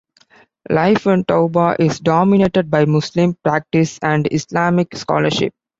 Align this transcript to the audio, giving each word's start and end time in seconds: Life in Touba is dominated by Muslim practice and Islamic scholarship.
Life 0.67 1.05
in 1.05 1.25
Touba 1.25 1.75
is 1.79 1.99
dominated 1.99 2.71
by 2.71 2.85
Muslim 2.85 3.35
practice 3.43 3.99
and 4.01 4.27
Islamic 4.33 4.95
scholarship. 4.97 5.53